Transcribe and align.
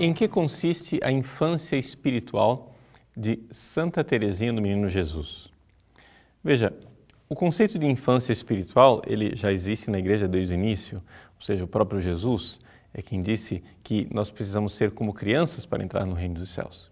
Em 0.00 0.12
que 0.12 0.28
consiste 0.28 1.00
a 1.02 1.10
infância 1.10 1.74
espiritual 1.74 2.72
de 3.16 3.40
Santa 3.50 4.04
Teresinha 4.04 4.52
do 4.52 4.62
Menino 4.62 4.88
Jesus? 4.88 5.48
Veja, 6.42 6.72
o 7.28 7.34
conceito 7.34 7.80
de 7.80 7.86
infância 7.86 8.30
espiritual, 8.30 9.02
ele 9.04 9.34
já 9.34 9.52
existe 9.52 9.90
na 9.90 9.98
igreja 9.98 10.28
desde 10.28 10.54
o 10.54 10.56
início, 10.56 11.02
ou 11.34 11.42
seja, 11.44 11.64
o 11.64 11.66
próprio 11.66 12.00
Jesus 12.00 12.60
é 12.94 13.02
quem 13.02 13.20
disse 13.20 13.60
que 13.82 14.06
nós 14.14 14.30
precisamos 14.30 14.72
ser 14.72 14.92
como 14.92 15.12
crianças 15.12 15.66
para 15.66 15.82
entrar 15.82 16.06
no 16.06 16.14
reino 16.14 16.36
dos 16.36 16.50
céus. 16.50 16.88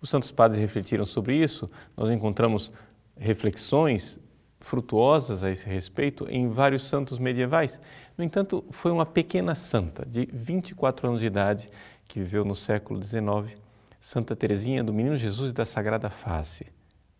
Os 0.00 0.08
santos 0.08 0.30
padres 0.30 0.60
refletiram 0.60 1.04
sobre 1.04 1.36
isso, 1.36 1.68
nós 1.96 2.08
encontramos 2.08 2.70
reflexões 3.18 4.16
frutuosas 4.64 5.44
a 5.44 5.50
esse 5.50 5.66
respeito 5.66 6.26
em 6.30 6.48
vários 6.48 6.84
santos 6.84 7.18
medievais. 7.18 7.78
No 8.16 8.24
entanto, 8.24 8.64
foi 8.70 8.90
uma 8.90 9.04
pequena 9.04 9.54
santa 9.54 10.06
de 10.06 10.26
24 10.32 11.08
anos 11.08 11.20
de 11.20 11.26
idade 11.26 11.68
que 12.06 12.20
viveu 12.20 12.44
no 12.44 12.54
século 12.54 13.02
XIX, 13.02 13.58
Santa 14.00 14.36
Teresinha 14.36 14.84
do 14.84 14.92
Menino 14.92 15.16
Jesus 15.16 15.52
da 15.52 15.64
Sagrada 15.64 16.10
Face, 16.10 16.66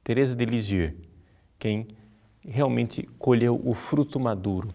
Teresa 0.02 0.36
de 0.36 0.44
Lisieux, 0.44 0.94
quem 1.58 1.88
realmente 2.46 3.02
colheu 3.18 3.60
o 3.64 3.72
fruto 3.72 4.20
maduro 4.20 4.68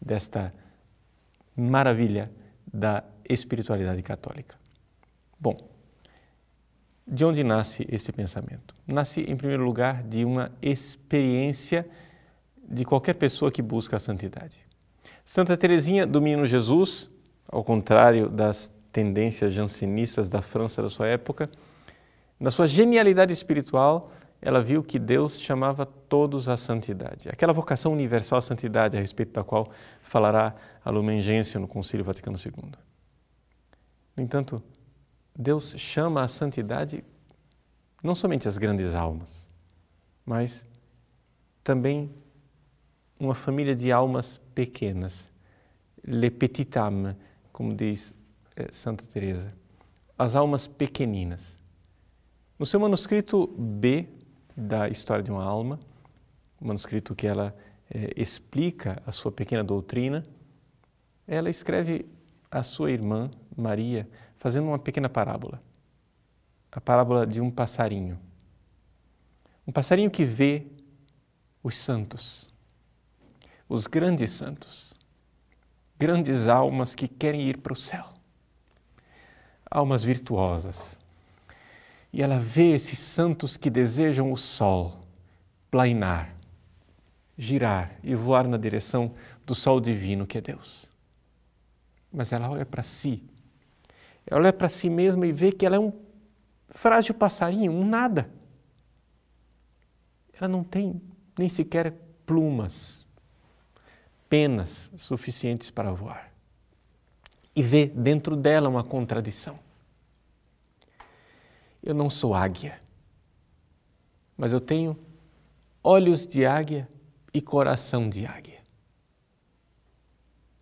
desta 0.00 0.52
maravilha 1.56 2.30
da 2.72 3.04
espiritualidade 3.28 4.02
católica. 4.02 4.56
Bom, 5.38 5.68
de 7.06 7.24
onde 7.24 7.44
nasce 7.44 7.86
esse 7.90 8.12
pensamento? 8.12 8.74
Nasce, 8.86 9.20
em 9.20 9.36
primeiro 9.36 9.64
lugar, 9.64 10.02
de 10.02 10.24
uma 10.24 10.50
experiência 10.62 11.86
de 12.66 12.84
qualquer 12.84 13.14
pessoa 13.14 13.50
que 13.50 13.60
busca 13.60 13.96
a 13.96 14.00
santidade. 14.00 14.60
Santa 15.24 15.56
Teresinha 15.56 16.06
do 16.06 16.22
Menino 16.22 16.46
Jesus, 16.46 17.10
ao 17.46 17.62
contrário 17.62 18.28
das 18.28 18.72
tendências 18.92 19.54
jansenistas 19.54 20.28
da 20.28 20.42
França 20.42 20.82
da 20.82 20.90
sua 20.90 21.08
época, 21.08 21.50
na 22.38 22.50
sua 22.50 22.66
genialidade 22.66 23.32
espiritual, 23.32 24.12
ela 24.40 24.60
viu 24.60 24.82
que 24.82 24.98
Deus 24.98 25.40
chamava 25.40 25.86
todos 25.86 26.48
à 26.48 26.56
santidade. 26.56 27.28
Aquela 27.28 27.52
vocação 27.52 27.92
universal 27.92 28.38
à 28.38 28.42
santidade 28.42 28.96
a 28.96 29.00
respeito 29.00 29.32
da 29.32 29.44
qual 29.44 29.70
falará 30.02 30.54
a 30.84 30.90
Lumen 30.90 31.20
Gentium 31.20 31.60
no 31.60 31.68
Concílio 31.68 32.04
Vaticano 32.04 32.36
II. 32.36 32.72
No 34.16 34.22
entanto, 34.22 34.62
Deus 35.34 35.74
chama 35.78 36.22
à 36.22 36.28
santidade 36.28 37.04
não 38.02 38.14
somente 38.16 38.48
as 38.48 38.58
grandes 38.58 38.94
almas, 38.94 39.48
mas 40.26 40.66
também 41.62 42.10
uma 43.18 43.34
família 43.34 43.76
de 43.76 43.92
almas 43.92 44.38
pequenas, 44.52 45.30
le 46.02 46.28
petit 46.28 46.76
âme, 46.76 47.16
como 47.52 47.72
diz 47.72 48.12
Santa 48.70 49.04
Teresa, 49.04 49.54
as 50.18 50.36
almas 50.36 50.66
pequeninas. 50.66 51.58
No 52.58 52.66
seu 52.66 52.78
manuscrito 52.78 53.46
B 53.58 54.08
da 54.56 54.88
História 54.88 55.24
de 55.24 55.30
uma 55.30 55.42
Alma, 55.42 55.80
manuscrito 56.60 57.14
que 57.14 57.26
ela 57.26 57.56
eh, 57.90 58.12
explica 58.16 59.02
a 59.06 59.10
sua 59.10 59.32
pequena 59.32 59.64
doutrina, 59.64 60.22
ela 61.26 61.48
escreve 61.48 62.06
a 62.50 62.62
sua 62.62 62.90
irmã 62.90 63.30
Maria 63.56 64.08
fazendo 64.36 64.68
uma 64.68 64.78
pequena 64.78 65.08
parábola, 65.08 65.62
a 66.70 66.80
parábola 66.80 67.26
de 67.26 67.40
um 67.40 67.50
passarinho. 67.50 68.18
Um 69.66 69.72
passarinho 69.72 70.10
que 70.10 70.24
vê 70.24 70.66
os 71.62 71.76
santos, 71.76 72.48
os 73.68 73.86
grandes 73.86 74.30
santos, 74.32 74.92
grandes 75.98 76.48
almas 76.48 76.94
que 76.94 77.08
querem 77.08 77.48
ir 77.48 77.58
para 77.58 77.72
o 77.72 77.76
céu 77.76 78.21
almas 79.72 80.04
virtuosas. 80.04 80.98
E 82.12 82.22
ela 82.22 82.38
vê 82.38 82.74
esses 82.74 82.98
santos 82.98 83.56
que 83.56 83.70
desejam 83.70 84.30
o 84.30 84.36
sol 84.36 85.00
plainar, 85.70 86.34
girar 87.38 87.96
e 88.04 88.14
voar 88.14 88.46
na 88.46 88.58
direção 88.58 89.14
do 89.46 89.54
sol 89.54 89.80
divino 89.80 90.26
que 90.26 90.36
é 90.36 90.40
Deus. 90.42 90.86
Mas 92.12 92.32
ela 92.32 92.50
olha 92.50 92.66
para 92.66 92.82
si, 92.82 93.24
ela 94.26 94.40
olha 94.40 94.52
para 94.52 94.68
si 94.68 94.90
mesma 94.90 95.26
e 95.26 95.32
vê 95.32 95.50
que 95.50 95.64
ela 95.64 95.76
é 95.76 95.80
um 95.80 95.92
frágil 96.68 97.14
passarinho, 97.14 97.72
um 97.72 97.86
nada. 97.86 98.28
Ela 100.38 100.48
não 100.48 100.62
tem 100.62 101.00
nem 101.38 101.48
sequer 101.48 101.94
plumas, 102.26 103.06
penas 104.28 104.92
suficientes 104.98 105.70
para 105.70 105.90
voar 105.92 106.31
e 107.54 107.62
vê 107.62 107.86
dentro 107.86 108.36
dela 108.36 108.68
uma 108.68 108.82
contradição. 108.82 109.58
Eu 111.82 111.94
não 111.94 112.08
sou 112.08 112.34
águia, 112.34 112.80
mas 114.36 114.52
eu 114.52 114.60
tenho 114.60 114.96
olhos 115.82 116.26
de 116.26 116.46
águia 116.46 116.88
e 117.34 117.40
coração 117.40 118.08
de 118.08 118.24
águia. 118.24 118.60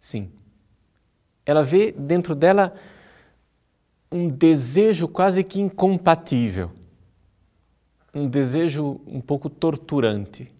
Sim, 0.00 0.32
ela 1.44 1.62
vê 1.62 1.92
dentro 1.92 2.34
dela 2.34 2.74
um 4.10 4.28
desejo 4.28 5.06
quase 5.06 5.44
que 5.44 5.60
incompatível, 5.60 6.72
um 8.14 8.28
desejo 8.28 9.00
um 9.06 9.20
pouco 9.20 9.48
torturante. 9.50 10.52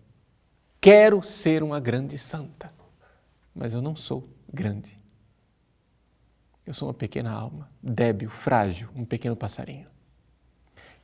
Quero 0.81 1.23
ser 1.23 1.63
uma 1.63 1.81
grande 1.81 2.17
santa, 2.17 2.73
mas 3.55 3.75
eu 3.75 3.83
não 3.83 3.97
sou 3.97 4.29
grande. 4.53 5.00
Eu 6.71 6.75
sou 6.75 6.87
uma 6.87 6.95
pequena 6.95 7.33
alma, 7.33 7.69
débil, 7.83 8.31
frágil, 8.31 8.89
um 8.95 9.05
pequeno 9.05 9.35
passarinho. 9.35 9.89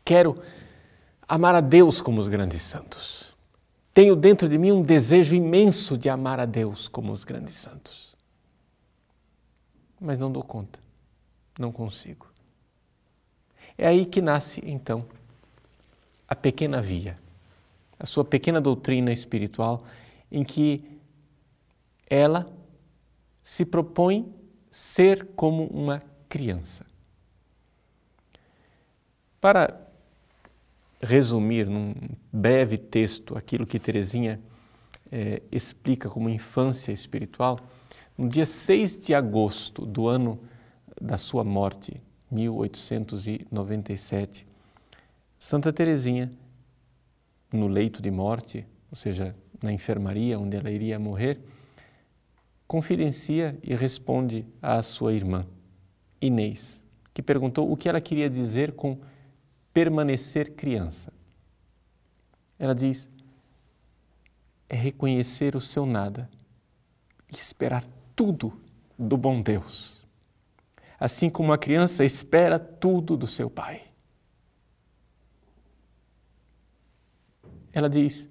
Quero 0.04 0.40
amar 1.26 1.56
a 1.56 1.60
Deus 1.60 2.00
como 2.00 2.20
os 2.20 2.28
grandes 2.28 2.62
santos. 2.62 3.34
Tenho 3.92 4.14
dentro 4.14 4.48
de 4.48 4.56
mim 4.58 4.70
um 4.70 4.80
desejo 4.80 5.34
imenso 5.34 5.98
de 5.98 6.08
amar 6.08 6.38
a 6.38 6.46
Deus 6.46 6.86
como 6.86 7.10
os 7.10 7.24
grandes 7.24 7.56
santos. 7.56 8.14
Mas 10.00 10.18
não 10.18 10.30
dou 10.30 10.44
conta, 10.44 10.78
não 11.58 11.72
consigo. 11.72 12.28
É 13.76 13.88
aí 13.88 14.06
que 14.06 14.22
nasce, 14.22 14.62
então, 14.64 15.04
a 16.28 16.36
pequena 16.36 16.80
via, 16.80 17.18
a 17.98 18.06
sua 18.06 18.24
pequena 18.24 18.60
doutrina 18.60 19.12
espiritual, 19.12 19.82
em 20.30 20.44
que 20.44 21.00
ela 22.08 22.46
se 23.42 23.64
propõe 23.64 24.32
ser 24.76 25.28
como 25.34 25.64
uma 25.68 26.02
criança. 26.28 26.84
Para 29.40 29.80
resumir 31.00 31.66
num 31.66 31.94
breve 32.30 32.76
texto 32.76 33.38
aquilo 33.38 33.66
que 33.66 33.78
Teresinha 33.78 34.38
é, 35.10 35.40
explica 35.50 36.10
como 36.10 36.28
infância 36.28 36.92
espiritual, 36.92 37.58
no 38.18 38.28
dia 38.28 38.44
6 38.44 39.06
de 39.06 39.14
agosto 39.14 39.86
do 39.86 40.08
ano 40.08 40.38
da 41.00 41.16
sua 41.16 41.42
morte, 41.42 41.98
1897, 42.30 44.46
Santa 45.38 45.72
Teresinha, 45.72 46.30
no 47.50 47.66
leito 47.66 48.02
de 48.02 48.10
morte, 48.10 48.66
ou 48.90 48.96
seja, 48.96 49.34
na 49.62 49.72
enfermaria 49.72 50.38
onde 50.38 50.54
ela 50.54 50.70
iria 50.70 50.98
morrer, 50.98 51.40
confidencia 52.76 53.58
e 53.62 53.74
responde 53.74 54.46
à 54.60 54.82
sua 54.82 55.14
irmã, 55.14 55.46
Inês, 56.20 56.84
que 57.14 57.22
perguntou 57.22 57.72
o 57.72 57.74
que 57.74 57.88
ela 57.88 58.02
queria 58.02 58.28
dizer 58.28 58.72
com 58.72 59.00
permanecer 59.72 60.52
criança. 60.54 61.10
Ela 62.58 62.74
diz: 62.74 63.08
é 64.68 64.76
reconhecer 64.76 65.56
o 65.56 65.60
seu 65.60 65.86
nada 65.86 66.28
e 67.32 67.36
esperar 67.36 67.82
tudo 68.14 68.60
do 68.98 69.16
bom 69.16 69.40
Deus, 69.40 70.06
assim 71.00 71.30
como 71.30 71.54
a 71.54 71.58
criança 71.58 72.04
espera 72.04 72.58
tudo 72.58 73.16
do 73.16 73.26
seu 73.26 73.48
pai. 73.48 73.84
Ela 77.72 77.88
diz: 77.88 78.28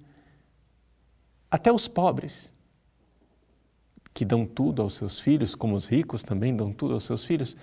até 1.50 1.72
os 1.72 1.88
pobres 1.88 2.54
que 4.16 4.24
dão 4.24 4.46
tudo 4.46 4.80
aos 4.80 4.94
seus 4.94 5.20
filhos, 5.20 5.54
como 5.54 5.76
os 5.76 5.86
ricos 5.86 6.22
também 6.22 6.56
dão 6.56 6.72
tudo 6.72 6.94
aos 6.94 7.04
seus 7.04 7.22
filhos, 7.22 7.54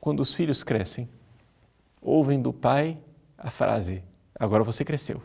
quando 0.00 0.18
os 0.18 0.34
filhos 0.34 0.64
crescem, 0.64 1.08
ouvem 2.02 2.42
do 2.42 2.52
pai 2.52 2.98
a 3.38 3.48
frase: 3.48 4.02
Agora 4.34 4.64
você 4.64 4.84
cresceu, 4.84 5.22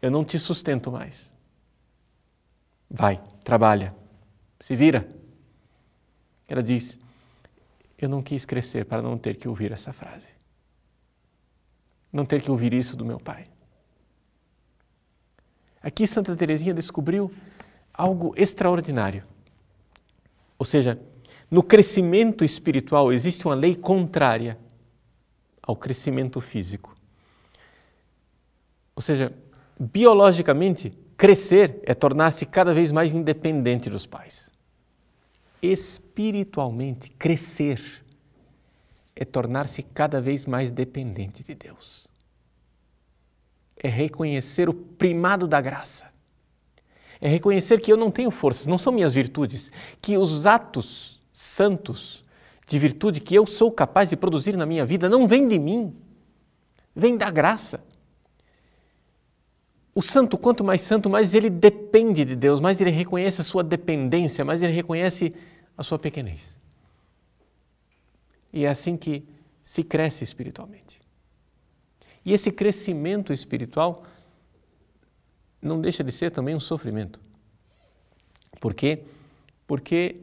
eu 0.00 0.10
não 0.10 0.24
te 0.24 0.38
sustento 0.38 0.90
mais. 0.90 1.30
Vai, 2.88 3.22
trabalha, 3.44 3.94
se 4.58 4.74
vira. 4.74 5.06
Ela 6.48 6.62
diz: 6.62 6.98
Eu 7.98 8.08
não 8.08 8.22
quis 8.22 8.46
crescer 8.46 8.86
para 8.86 9.02
não 9.02 9.18
ter 9.18 9.36
que 9.36 9.46
ouvir 9.46 9.72
essa 9.72 9.92
frase, 9.92 10.28
não 12.10 12.24
ter 12.24 12.40
que 12.40 12.50
ouvir 12.50 12.72
isso 12.72 12.96
do 12.96 13.04
meu 13.04 13.20
pai. 13.20 13.46
Aqui 15.82 16.06
Santa 16.06 16.34
Teresinha 16.34 16.72
descobriu 16.72 17.30
algo 17.92 18.32
extraordinário. 18.38 19.33
Ou 20.64 20.66
seja, 20.66 20.98
no 21.50 21.62
crescimento 21.62 22.42
espiritual 22.42 23.12
existe 23.12 23.44
uma 23.44 23.54
lei 23.54 23.76
contrária 23.76 24.58
ao 25.62 25.76
crescimento 25.76 26.40
físico. 26.40 26.96
Ou 28.96 29.02
seja, 29.02 29.30
biologicamente, 29.78 30.98
crescer 31.18 31.80
é 31.82 31.92
tornar-se 31.92 32.46
cada 32.46 32.72
vez 32.72 32.90
mais 32.90 33.12
independente 33.12 33.90
dos 33.90 34.06
pais. 34.06 34.50
Espiritualmente, 35.60 37.10
crescer 37.10 38.02
é 39.14 39.22
tornar-se 39.22 39.82
cada 39.82 40.18
vez 40.18 40.46
mais 40.46 40.70
dependente 40.70 41.44
de 41.44 41.54
Deus. 41.54 42.06
É 43.76 43.88
reconhecer 43.90 44.70
o 44.70 44.72
primado 44.72 45.46
da 45.46 45.60
graça. 45.60 46.13
É 47.20 47.28
reconhecer 47.28 47.80
que 47.80 47.92
eu 47.92 47.96
não 47.96 48.10
tenho 48.10 48.30
forças, 48.30 48.66
não 48.66 48.78
são 48.78 48.92
minhas 48.92 49.14
virtudes, 49.14 49.70
que 50.00 50.16
os 50.16 50.46
atos 50.46 51.20
santos 51.32 52.24
de 52.66 52.78
virtude 52.78 53.20
que 53.20 53.34
eu 53.34 53.46
sou 53.46 53.70
capaz 53.70 54.10
de 54.10 54.16
produzir 54.16 54.56
na 54.56 54.66
minha 54.66 54.84
vida 54.84 55.08
não 55.08 55.26
vêm 55.26 55.46
de 55.46 55.58
mim, 55.58 55.94
vem 56.94 57.16
da 57.16 57.30
graça. 57.30 57.84
O 59.94 60.02
santo, 60.02 60.36
quanto 60.36 60.64
mais 60.64 60.80
santo, 60.80 61.08
mais 61.08 61.34
ele 61.34 61.48
depende 61.48 62.24
de 62.24 62.34
Deus, 62.34 62.60
mais 62.60 62.80
ele 62.80 62.90
reconhece 62.90 63.40
a 63.40 63.44
sua 63.44 63.62
dependência, 63.62 64.44
mais 64.44 64.62
ele 64.62 64.72
reconhece 64.72 65.32
a 65.76 65.82
sua 65.82 65.98
pequenez. 65.98 66.58
E 68.52 68.64
é 68.64 68.68
assim 68.68 68.96
que 68.96 69.24
se 69.62 69.82
cresce 69.82 70.24
espiritualmente. 70.24 71.00
E 72.24 72.32
esse 72.32 72.50
crescimento 72.50 73.32
espiritual 73.32 74.04
não 75.66 75.80
deixa 75.80 76.04
de 76.04 76.12
ser 76.12 76.30
também 76.30 76.54
um 76.54 76.60
sofrimento. 76.60 77.20
Por 78.60 78.74
quê? 78.74 79.02
Porque 79.66 80.16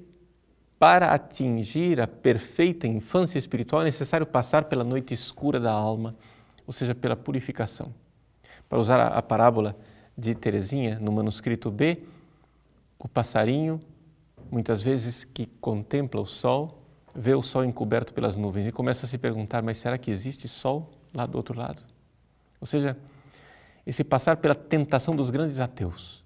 para 0.80 1.14
atingir 1.14 2.02
a 2.02 2.08
perfeita 2.08 2.88
infância 2.88 3.38
espiritual 3.38 3.82
é 3.82 3.86
necessário 3.86 4.26
passar 4.26 4.66
pela 4.66 4.84
noite 4.84 5.14
escura 5.14 5.60
da 5.60 5.72
alma, 5.72 6.16
ou 6.66 6.74
seja, 6.74 6.96
pela 6.96 7.16
purificação. 7.16 7.94
Para 8.68 8.80
usar 8.80 9.08
a 9.08 9.22
parábola 9.22 9.78
de 10.18 10.34
Teresinha 10.34 10.98
no 11.00 11.12
manuscrito 11.12 11.70
B, 11.70 12.04
o 12.98 13.08
passarinho, 13.08 13.80
muitas 14.52 14.82
vezes 14.82 15.24
que 15.24 15.46
contempla 15.46 16.22
o 16.22 16.26
sol, 16.26 16.82
vê 17.14 17.36
o 17.36 17.42
sol 17.42 17.64
encoberto 17.64 18.14
pelas 18.14 18.36
nuvens 18.36 18.68
e 18.68 18.72
começa 18.72 19.06
a 19.06 19.10
se 19.10 19.18
perguntar: 19.18 19.62
mas 19.62 19.78
será 19.78 19.98
que 19.98 20.10
existe 20.10 20.48
sol 20.48 20.90
lá 21.14 21.26
do 21.26 21.36
outro 21.36 21.58
lado? 21.58 21.84
Ou 22.60 22.68
seja, 22.68 22.98
esse 23.86 24.04
passar 24.04 24.38
pela 24.38 24.56
tentação 24.56 25.16
dos 25.16 25.30
grandes 25.30 25.60
ateus 25.60 26.22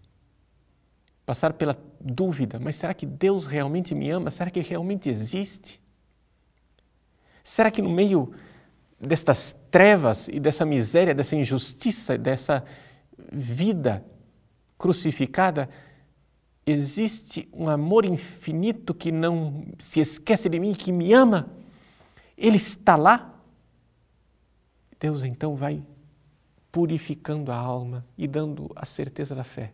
passar 1.26 1.54
pela 1.54 1.78
dúvida: 2.00 2.60
mas 2.60 2.76
será 2.76 2.94
que 2.94 3.06
Deus 3.06 3.46
realmente 3.46 3.96
me 3.96 4.10
ama? 4.10 4.30
Será 4.30 4.50
que 4.50 4.60
Ele 4.60 4.68
realmente 4.68 5.10
existe? 5.10 5.82
Será 7.44 7.72
que 7.72 7.82
no 7.82 7.90
meio 7.90 8.32
destas 9.00 9.56
trevas 9.70 10.28
e 10.28 10.40
dessa 10.40 10.66
miséria, 10.66 11.14
dessa 11.14 11.36
injustiça, 11.36 12.18
dessa 12.18 12.64
vida 13.32 14.06
crucificada, 14.78 15.70
existe 16.66 17.48
um 17.54 17.70
amor 17.70 18.06
infinito 18.06 18.94
que 18.94 19.12
não 19.12 19.66
se 19.78 20.00
esquece 20.00 20.50
de 20.50 20.60
mim, 20.60 20.74
que 20.74 20.92
me 20.92 21.14
ama? 21.14 21.52
Ele 22.38 22.58
está 22.58 22.96
lá? 22.96 23.34
Deus 25.00 25.24
então 25.24 25.56
vai 25.56 25.84
purificando 26.76 27.54
a 27.54 27.56
alma 27.56 28.06
e 28.18 28.28
dando 28.28 28.70
a 28.76 28.84
certeza 28.84 29.34
da 29.34 29.46
fé 29.46 29.72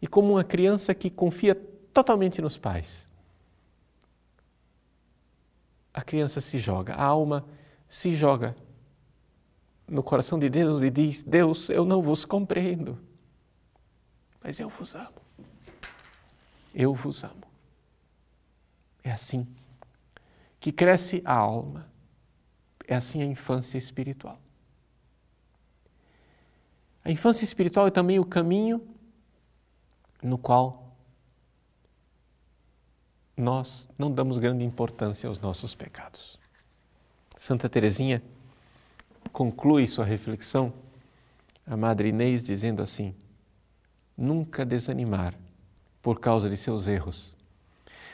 e 0.00 0.06
como 0.06 0.34
uma 0.34 0.44
criança 0.44 0.94
que 0.94 1.10
confia 1.10 1.52
totalmente 1.92 2.40
nos 2.40 2.56
pais. 2.56 3.08
A 5.92 6.00
criança 6.00 6.40
se 6.40 6.60
joga, 6.60 6.94
a 6.94 7.02
alma 7.02 7.44
se 7.88 8.14
joga 8.14 8.54
no 9.88 10.00
coração 10.00 10.38
de 10.38 10.48
Deus 10.48 10.80
e 10.80 10.90
diz: 10.90 11.24
Deus, 11.24 11.68
eu 11.68 11.84
não 11.84 12.00
vos 12.00 12.24
compreendo, 12.24 12.96
mas 14.40 14.60
eu 14.60 14.68
vos 14.68 14.94
amo. 14.94 15.20
Eu 16.72 16.94
vos 16.94 17.24
amo. 17.24 17.48
É 19.02 19.10
assim 19.10 19.44
que 20.60 20.70
cresce 20.70 21.20
a 21.24 21.34
alma, 21.34 21.90
é 22.86 22.94
assim 22.94 23.20
a 23.22 23.26
infância 23.26 23.76
espiritual. 23.76 24.40
A 27.08 27.10
infância 27.10 27.42
espiritual 27.42 27.86
é 27.86 27.90
também 27.90 28.18
o 28.18 28.24
caminho 28.24 28.86
no 30.22 30.36
qual 30.36 30.94
nós 33.34 33.88
não 33.96 34.12
damos 34.12 34.36
grande 34.36 34.62
importância 34.62 35.26
aos 35.26 35.40
nossos 35.40 35.74
pecados. 35.74 36.38
Santa 37.34 37.66
Teresinha 37.66 38.22
conclui 39.32 39.86
sua 39.86 40.04
reflexão, 40.04 40.70
a 41.66 41.78
Madre 41.78 42.10
Inês, 42.10 42.44
dizendo 42.44 42.82
assim: 42.82 43.14
nunca 44.14 44.62
desanimar 44.62 45.34
por 46.02 46.20
causa 46.20 46.50
de 46.50 46.58
seus 46.58 46.86
erros, 46.86 47.32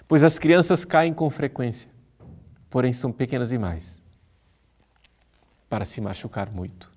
pois 0.06 0.22
as 0.22 0.38
crianças 0.38 0.84
caem 0.84 1.12
com 1.12 1.28
frequência, 1.30 1.90
porém 2.70 2.92
são 2.92 3.10
pequenas 3.10 3.48
demais 3.48 4.00
para 5.68 5.84
se 5.84 6.00
machucar 6.00 6.48
muito. 6.48 6.93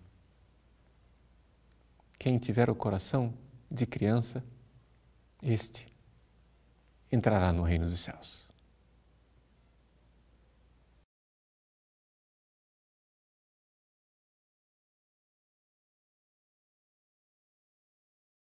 Quem 2.28 2.38
tiver 2.38 2.70
o 2.70 2.76
coração 2.76 3.34
de 3.72 3.86
criança, 3.86 4.44
este 5.42 5.88
entrará 7.10 7.54
no 7.54 7.64
reino 7.64 7.90
dos 7.90 8.02
céus. 8.02 8.46